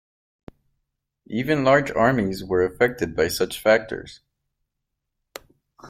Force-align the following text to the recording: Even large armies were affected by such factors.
Even 1.27 1.63
large 1.63 1.91
armies 1.91 2.43
were 2.43 2.63
affected 2.65 3.15
by 3.15 3.27
such 3.27 3.59
factors. 3.61 4.21